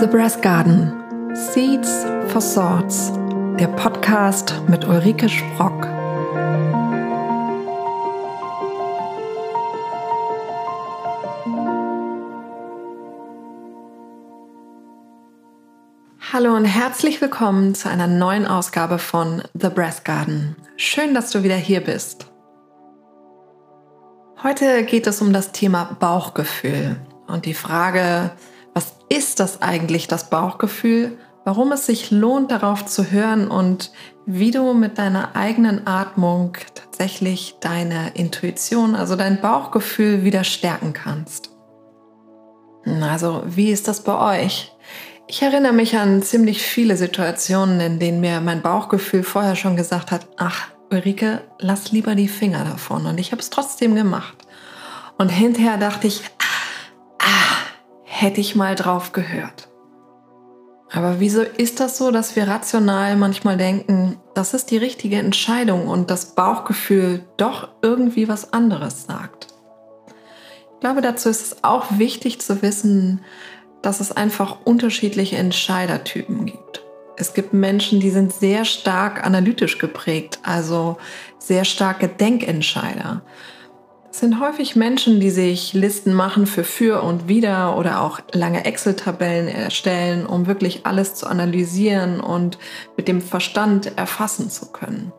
[0.00, 0.92] The Brass Garden
[1.34, 3.10] Seeds for Swords,
[3.58, 5.88] der Podcast mit Ulrike Sprock.
[16.32, 20.54] Hallo und herzlich willkommen zu einer neuen Ausgabe von The Brass Garden.
[20.76, 22.30] Schön, dass du wieder hier bist.
[24.44, 28.30] Heute geht es um das Thema Bauchgefühl und die Frage,
[29.08, 33.90] ist das eigentlich, das Bauchgefühl, warum es sich lohnt, darauf zu hören und
[34.26, 41.50] wie du mit deiner eigenen Atmung tatsächlich deine Intuition, also dein Bauchgefühl wieder stärken kannst.
[43.00, 44.72] Also, wie ist das bei euch?
[45.26, 50.10] Ich erinnere mich an ziemlich viele Situationen, in denen mir mein Bauchgefühl vorher schon gesagt
[50.10, 53.06] hat, ach, Ulrike, lass lieber die Finger davon.
[53.06, 54.36] Und ich habe es trotzdem gemacht.
[55.18, 56.22] Und hinterher dachte ich,
[58.20, 59.68] hätte ich mal drauf gehört.
[60.90, 65.86] Aber wieso ist das so, dass wir rational manchmal denken, das ist die richtige Entscheidung
[65.86, 69.48] und das Bauchgefühl doch irgendwie was anderes sagt?
[70.74, 73.20] Ich glaube, dazu ist es auch wichtig zu wissen,
[73.82, 76.82] dass es einfach unterschiedliche Entscheidertypen gibt.
[77.16, 80.98] Es gibt Menschen, die sind sehr stark analytisch geprägt, also
[81.38, 83.22] sehr starke Denkentscheider.
[84.10, 88.64] Es sind häufig Menschen, die sich Listen machen für für und wider oder auch lange
[88.64, 92.58] Excel-Tabellen erstellen, um wirklich alles zu analysieren und
[92.96, 95.12] mit dem Verstand erfassen zu können.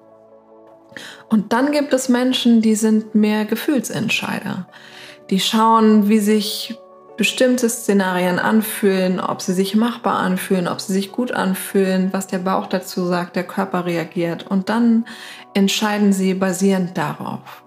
[1.29, 4.67] Und dann gibt es Menschen, die sind mehr Gefühlsentscheider.
[5.29, 6.75] Die schauen, wie sich
[7.15, 12.39] bestimmte Szenarien anfühlen, ob sie sich machbar anfühlen, ob sie sich gut anfühlen, was der
[12.39, 14.47] Bauch dazu sagt, der Körper reagiert.
[14.49, 15.05] Und dann
[15.53, 17.63] entscheiden sie basierend darauf.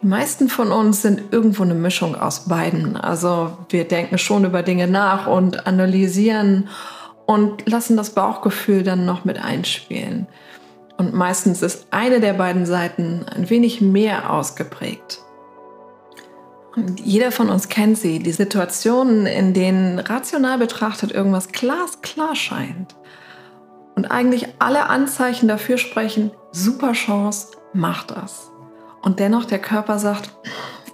[0.00, 2.96] Die meisten von uns sind irgendwo eine Mischung aus beiden.
[2.96, 6.68] Also wir denken schon über Dinge nach und analysieren
[7.26, 10.28] und lassen das Bauchgefühl dann noch mit einspielen.
[10.98, 15.20] Und meistens ist eine der beiden Seiten ein wenig mehr ausgeprägt.
[16.76, 22.94] Und jeder von uns kennt sie, die Situationen, in denen rational betrachtet irgendwas glasklar scheint.
[23.96, 28.52] Und eigentlich alle Anzeichen dafür sprechen, super Chance, mach das.
[29.02, 30.30] Und dennoch der Körper sagt,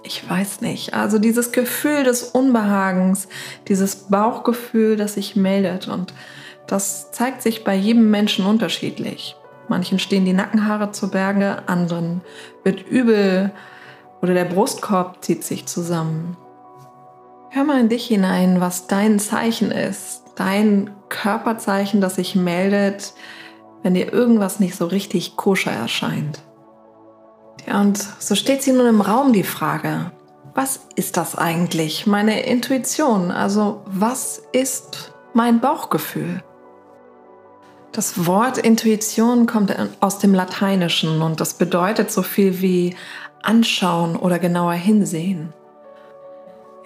[0.03, 0.93] ich weiß nicht.
[0.93, 3.27] Also dieses Gefühl des Unbehagens,
[3.67, 5.87] dieses Bauchgefühl, das sich meldet.
[5.87, 6.13] Und
[6.67, 9.35] das zeigt sich bei jedem Menschen unterschiedlich.
[9.67, 12.21] Manchen stehen die Nackenhaare zu Berge, anderen
[12.63, 13.51] wird übel
[14.21, 16.37] oder der Brustkorb zieht sich zusammen.
[17.49, 23.13] Hör mal in dich hinein, was dein Zeichen ist, dein Körperzeichen, das sich meldet,
[23.81, 26.44] wenn dir irgendwas nicht so richtig koscher erscheint.
[27.71, 30.11] Und so steht sie nun im Raum die Frage,
[30.53, 33.31] was ist das eigentlich, meine Intuition?
[33.31, 36.43] Also was ist mein Bauchgefühl?
[37.91, 42.95] Das Wort Intuition kommt aus dem Lateinischen und das bedeutet so viel wie
[43.41, 45.53] anschauen oder genauer hinsehen.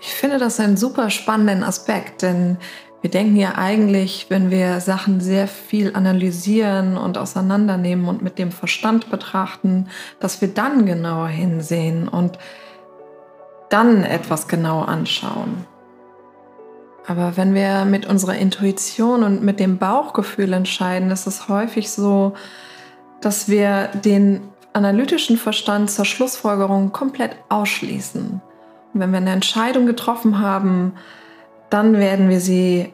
[0.02, 2.58] Ich finde das einen super spannenden Aspekt, denn
[3.02, 8.52] wir denken ja eigentlich, wenn wir Sachen sehr viel analysieren und auseinandernehmen und mit dem
[8.52, 9.88] Verstand betrachten,
[10.20, 12.38] dass wir dann genauer hinsehen und
[13.70, 15.66] dann etwas genau anschauen.
[17.08, 22.34] Aber wenn wir mit unserer Intuition und mit dem Bauchgefühl entscheiden, ist es häufig so,
[23.22, 24.42] dass wir den
[24.74, 28.42] analytischen Verstand zur Schlussfolgerung komplett ausschließen.
[28.94, 30.94] Und wenn wir eine Entscheidung getroffen haben,
[31.69, 32.91] dann werden wir sie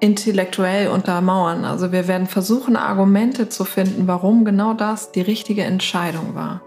[0.00, 1.64] intellektuell untermauern.
[1.64, 6.60] Also wir werden versuchen, Argumente zu finden, warum genau das die richtige Entscheidung war.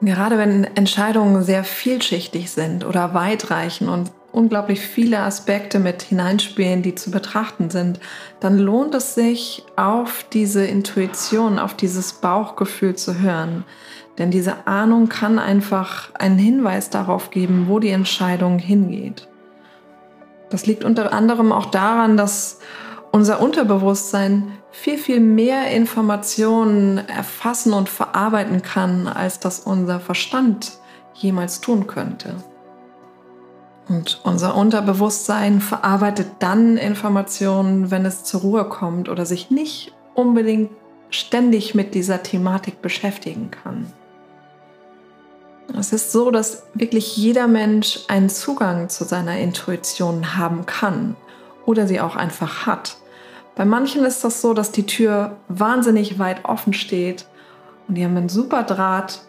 [0.00, 6.96] Gerade wenn Entscheidungen sehr vielschichtig sind oder weitreichen und unglaublich viele Aspekte mit hineinspielen, die
[6.96, 8.00] zu betrachten sind,
[8.40, 13.64] dann lohnt es sich, auf diese Intuition, auf dieses Bauchgefühl zu hören.
[14.18, 19.28] Denn diese Ahnung kann einfach einen Hinweis darauf geben, wo die Entscheidung hingeht.
[20.52, 22.58] Das liegt unter anderem auch daran, dass
[23.10, 30.72] unser Unterbewusstsein viel, viel mehr Informationen erfassen und verarbeiten kann, als das unser Verstand
[31.14, 32.34] jemals tun könnte.
[33.88, 40.70] Und unser Unterbewusstsein verarbeitet dann Informationen, wenn es zur Ruhe kommt oder sich nicht unbedingt
[41.08, 43.86] ständig mit dieser Thematik beschäftigen kann.
[45.78, 51.16] Es ist so, dass wirklich jeder Mensch einen Zugang zu seiner Intuition haben kann
[51.66, 52.96] oder sie auch einfach hat.
[53.54, 57.26] Bei manchen ist das so, dass die Tür wahnsinnig weit offen steht
[57.88, 59.20] und die haben einen super Draht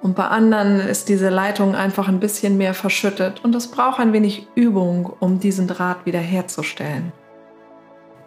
[0.00, 4.12] Und bei anderen ist diese Leitung einfach ein bisschen mehr verschüttet und es braucht ein
[4.12, 7.12] wenig Übung, um diesen Draht wiederherzustellen.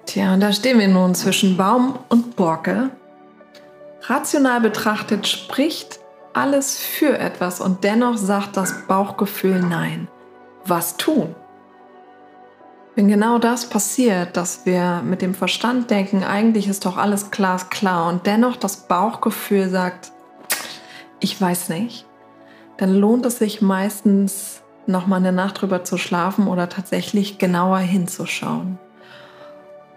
[0.06, 2.90] Tja, und da stehen wir nun zwischen Baum und Borke.
[4.02, 6.01] Rational betrachtet spricht
[6.34, 10.08] alles für etwas und dennoch sagt das Bauchgefühl Nein.
[10.66, 11.36] Was tun?
[12.96, 18.10] Wenn genau das passiert, dass wir mit dem Verstand denken, eigentlich ist doch alles klar
[18.10, 20.12] und dennoch das Bauchgefühl sagt,
[21.20, 22.06] ich weiß nicht,
[22.78, 27.80] dann lohnt es sich meistens noch mal eine Nacht drüber zu schlafen oder tatsächlich genauer
[27.80, 28.78] hinzuschauen.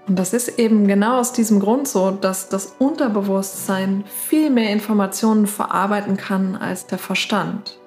[0.06, 5.47] Und das ist eben genau aus diesem Grund so, dass das Unterbewusstsein viel mehr Informationen
[5.47, 7.79] verarbeiten kann als der Verstand.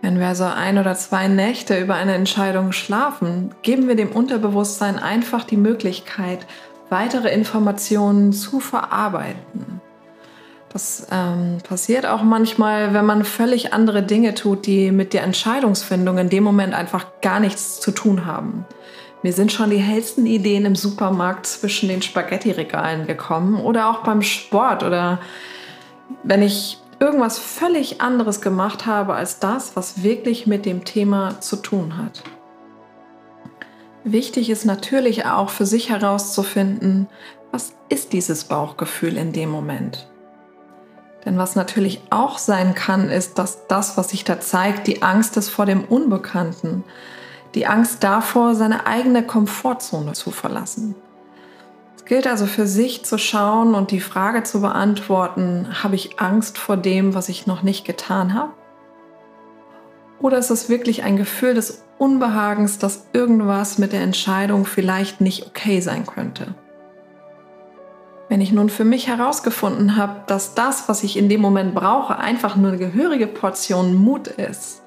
[0.00, 4.98] Wenn wir also ein oder zwei Nächte über eine Entscheidung schlafen, geben wir dem Unterbewusstsein
[4.98, 6.46] einfach die Möglichkeit,
[6.88, 9.80] weitere Informationen zu verarbeiten.
[10.72, 16.18] Das ähm, passiert auch manchmal, wenn man völlig andere Dinge tut, die mit der Entscheidungsfindung
[16.18, 18.66] in dem Moment einfach gar nichts zu tun haben.
[19.22, 24.22] Mir sind schon die hellsten Ideen im Supermarkt zwischen den Spaghetti-Regalen gekommen oder auch beim
[24.22, 25.18] Sport oder
[26.22, 31.56] wenn ich irgendwas völlig anderes gemacht habe als das, was wirklich mit dem Thema zu
[31.56, 32.22] tun hat.
[34.04, 37.08] Wichtig ist natürlich auch für sich herauszufinden,
[37.50, 40.08] was ist dieses Bauchgefühl in dem Moment.
[41.24, 45.36] Denn was natürlich auch sein kann, ist, dass das, was sich da zeigt, die Angst
[45.36, 46.84] ist vor dem Unbekannten,
[47.54, 50.94] die Angst davor, seine eigene Komfortzone zu verlassen.
[51.96, 56.58] Es gilt also für sich zu schauen und die Frage zu beantworten, habe ich Angst
[56.58, 58.52] vor dem, was ich noch nicht getan habe?
[60.20, 65.46] Oder ist es wirklich ein Gefühl des Unbehagens, dass irgendwas mit der Entscheidung vielleicht nicht
[65.46, 66.54] okay sein könnte?
[68.28, 72.18] Wenn ich nun für mich herausgefunden habe, dass das, was ich in dem Moment brauche,
[72.18, 74.82] einfach nur eine gehörige Portion Mut ist,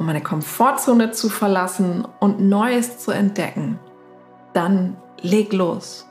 [0.00, 3.78] um meine Komfortzone zu verlassen und Neues zu entdecken,
[4.54, 6.08] dann leg los.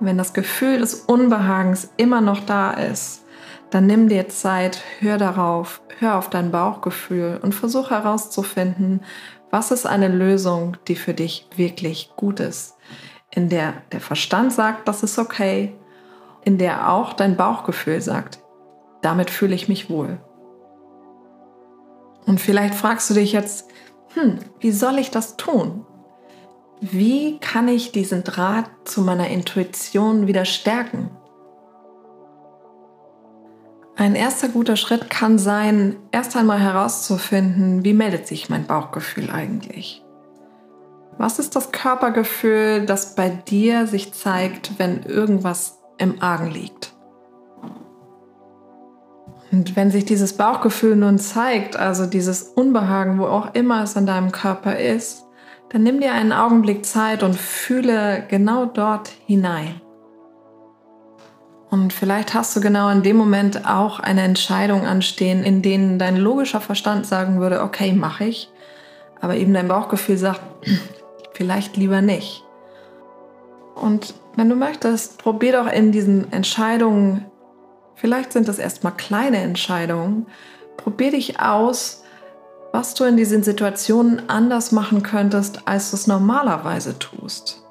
[0.00, 3.26] Wenn das Gefühl des Unbehagens immer noch da ist,
[3.68, 9.02] dann nimm dir Zeit, hör darauf, hör auf dein Bauchgefühl und versuch herauszufinden,
[9.50, 12.76] was ist eine Lösung, die für dich wirklich gut ist,
[13.30, 15.76] in der der Verstand sagt, das ist okay,
[16.42, 18.38] in der auch dein Bauchgefühl sagt,
[19.02, 20.18] damit fühle ich mich wohl.
[22.28, 23.70] Und vielleicht fragst du dich jetzt,
[24.12, 25.86] hm, wie soll ich das tun?
[26.78, 31.08] Wie kann ich diesen Draht zu meiner Intuition wieder stärken?
[33.96, 40.04] Ein erster guter Schritt kann sein, erst einmal herauszufinden, wie meldet sich mein Bauchgefühl eigentlich?
[41.16, 46.92] Was ist das Körpergefühl, das bei dir sich zeigt, wenn irgendwas im Argen liegt?
[49.50, 54.06] Und wenn sich dieses Bauchgefühl nun zeigt, also dieses Unbehagen, wo auch immer es an
[54.06, 55.24] deinem Körper ist,
[55.70, 59.80] dann nimm dir einen Augenblick Zeit und fühle genau dort hinein.
[61.70, 66.16] Und vielleicht hast du genau in dem Moment auch eine Entscheidung anstehen, in denen dein
[66.16, 68.50] logischer Verstand sagen würde, okay, mache ich,
[69.20, 70.40] aber eben dein Bauchgefühl sagt,
[71.34, 72.42] vielleicht lieber nicht.
[73.74, 77.26] Und wenn du möchtest, probier doch in diesen Entscheidungen
[77.98, 80.26] Vielleicht sind das erstmal kleine Entscheidungen.
[80.76, 82.04] Probier dich aus,
[82.72, 87.64] was du in diesen Situationen anders machen könntest, als du es normalerweise tust.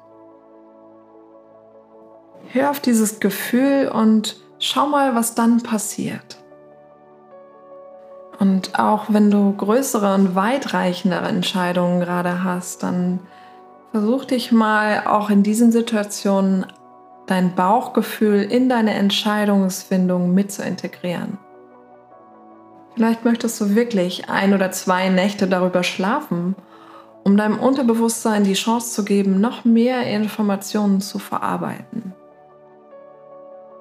[2.50, 6.38] Hör auf dieses Gefühl und schau mal, was dann passiert.
[8.38, 13.20] Und auch wenn du größere und weitreichendere Entscheidungen gerade hast, dann
[13.92, 16.66] versuch dich mal auch in diesen Situationen
[17.28, 21.38] dein Bauchgefühl in deine Entscheidungsfindung mit zu integrieren.
[22.94, 26.56] Vielleicht möchtest du wirklich ein oder zwei Nächte darüber schlafen,
[27.22, 32.14] um deinem Unterbewusstsein die Chance zu geben, noch mehr Informationen zu verarbeiten.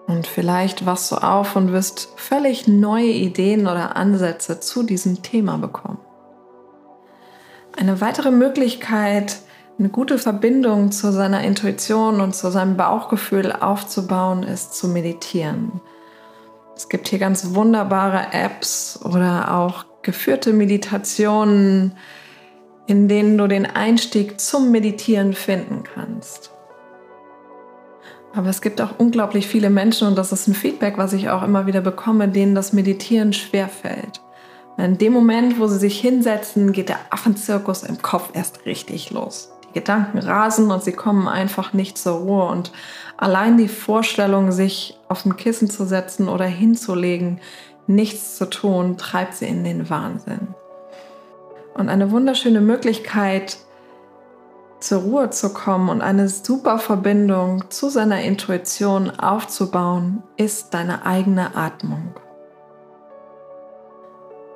[0.06, 5.58] Und vielleicht wachst du auf und wirst völlig neue Ideen oder Ansätze zu diesem Thema
[5.58, 6.00] bekommen.
[7.78, 9.40] Eine weitere Möglichkeit,
[9.80, 15.82] eine gute Verbindung zu seiner Intuition und zu seinem Bauchgefühl aufzubauen, ist zu meditieren.
[16.76, 21.94] Es gibt hier ganz wunderbare Apps oder auch geführte Meditationen,
[22.88, 26.52] in denen du den Einstieg zum Meditieren finden kannst.
[28.34, 31.44] Aber es gibt auch unglaublich viele Menschen, und das ist ein Feedback, was ich auch
[31.44, 34.22] immer wieder bekomme, denen das Meditieren schwerfällt.
[34.78, 39.57] In dem Moment, wo sie sich hinsetzen, geht der Affenzirkus im Kopf erst richtig los.
[39.74, 42.46] Gedanken rasen und sie kommen einfach nicht zur Ruhe.
[42.46, 42.72] Und
[43.18, 47.40] allein die Vorstellung, sich auf ein Kissen zu setzen oder hinzulegen,
[47.88, 50.56] nichts zu tun, treibt sie in den Wahnsinn.
[51.74, 53.58] Und eine wunderschöne Möglichkeit,
[54.80, 61.56] zur Ruhe zu kommen und eine super Verbindung zu seiner Intuition aufzubauen, ist deine eigene
[61.56, 62.14] Atmung.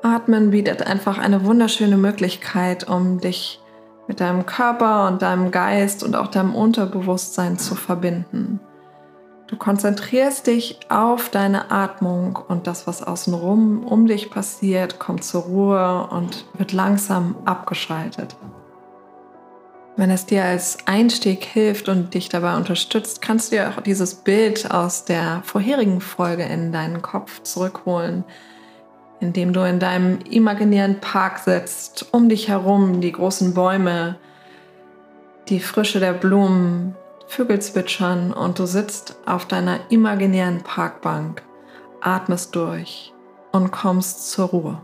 [0.04, 3.61] Atmen bietet einfach eine wunderschöne Möglichkeit, um dich
[4.08, 8.60] mit deinem Körper und deinem Geist und auch deinem Unterbewusstsein zu verbinden.
[9.48, 15.42] Du konzentrierst dich auf deine Atmung und das, was außenrum um dich passiert, kommt zur
[15.42, 18.38] Ruhe und wird langsam abgeschaltet.
[19.98, 24.16] Wenn es dir als Einstieg hilft und dich dabei unterstützt, kannst du dir auch dieses
[24.16, 28.24] Bild aus der vorherigen Folge in deinen Kopf zurückholen,
[29.22, 34.18] indem du in deinem imaginären Park sitzt, um dich herum die großen Bäume,
[35.48, 36.96] die Frische der Blumen,
[37.28, 41.44] Vögel zwitschern und du sitzt auf deiner imaginären Parkbank,
[42.02, 43.14] atmest durch
[43.54, 44.82] und kommst zur Ruhe.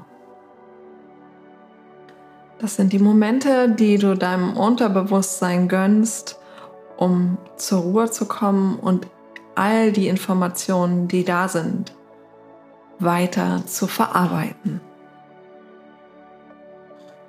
[2.59, 6.39] Das sind die Momente, die du deinem Unterbewusstsein gönnst,
[6.95, 9.07] um zur Ruhe zu kommen und
[9.55, 11.96] all die Informationen, die da sind,
[12.99, 14.81] weiter zu verarbeiten.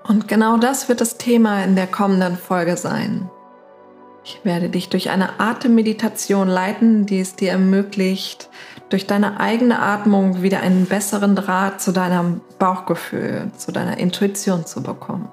[0.04, 3.28] Und genau das wird das Thema in der kommenden Folge sein.
[4.24, 8.48] Ich werde dich durch eine Atemmeditation leiten, die es dir ermöglicht,
[8.88, 14.82] durch deine eigene Atmung wieder einen besseren Draht zu deinem Bauchgefühl, zu deiner Intuition zu
[14.82, 15.28] bekommen.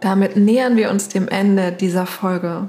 [0.00, 2.68] Damit nähern wir uns dem Ende dieser Folge.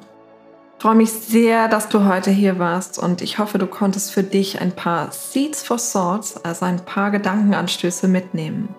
[0.77, 4.21] Ich freue mich sehr, dass du heute hier warst und ich hoffe, du konntest für
[4.21, 8.69] dich ein paar Seeds for Thoughts, also ein paar Gedankenanstöße mitnehmen.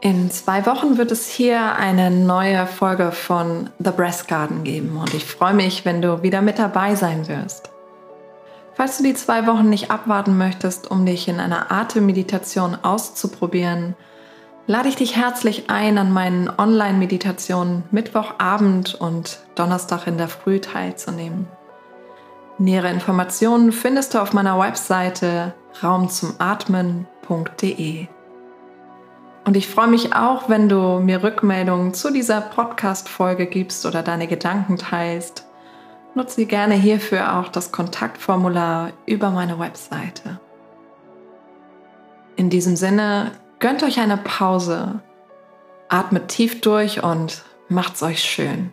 [0.00, 5.12] In zwei Wochen wird es hier eine neue Folge von The Breast Garden geben und
[5.12, 7.70] ich freue mich, wenn du wieder mit dabei sein wirst.
[8.72, 13.94] Falls du die zwei Wochen nicht abwarten möchtest, um dich in einer Atemmeditation auszuprobieren,
[14.66, 21.46] lade ich dich herzlich ein, an meinen Online-Meditationen Mittwochabend und Donnerstag in der Früh teilzunehmen.
[22.58, 28.06] Nähere Informationen findest du auf meiner Webseite raumzumatmen.de.
[29.44, 34.26] Und ich freue mich auch, wenn du mir Rückmeldungen zu dieser Podcast-Folge gibst oder deine
[34.26, 35.46] Gedanken teilst.
[36.16, 40.40] Nutze gerne hierfür auch das Kontaktformular über meine Webseite.
[42.34, 45.00] In diesem Sinne, gönnt euch eine Pause,
[45.88, 48.72] atmet tief durch und macht's euch schön.